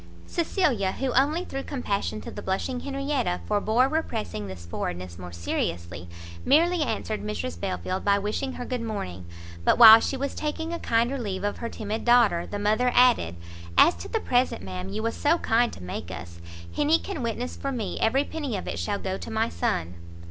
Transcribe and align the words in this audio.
Cecilia, 0.25 0.93
who 0.93 1.11
only 1.11 1.45
through 1.45 1.61
compassion 1.61 2.21
to 2.21 2.31
the 2.31 2.41
blushing 2.41 2.79
Henrietta 2.79 3.39
forbore 3.47 3.87
repressing 3.87 4.47
this 4.47 4.65
forwardness 4.65 5.19
more 5.19 5.31
seriously, 5.31 6.09
merely 6.43 6.81
answered 6.81 7.21
Mrs 7.21 7.59
Belfield 7.59 8.03
by 8.03 8.17
wishing 8.17 8.53
her 8.53 8.65
good 8.65 8.81
morning; 8.81 9.27
but, 9.63 9.77
while 9.77 9.99
she 9.99 10.17
was 10.17 10.33
taking 10.33 10.73
a 10.73 10.79
kinder 10.79 11.19
leave 11.19 11.43
of 11.43 11.59
her 11.59 11.69
timid 11.69 12.03
daughter, 12.03 12.47
the 12.47 12.57
mother 12.57 12.89
added 12.95 13.35
"As 13.77 13.93
to 13.97 14.07
the 14.07 14.19
present, 14.19 14.63
ma'am, 14.63 14.89
you 14.89 15.03
was 15.03 15.15
so 15.15 15.37
kind 15.37 15.71
to 15.73 15.83
make 15.83 16.09
us, 16.09 16.41
Henny 16.75 16.97
can 16.97 17.21
witness 17.21 17.55
for 17.55 17.71
me 17.71 17.99
every 17.99 18.23
penny 18.23 18.57
of 18.57 18.67
it 18.67 18.79
shall 18.79 18.97
go 18.97 19.19
to 19.19 19.29
my 19.29 19.49
son." 19.49 19.93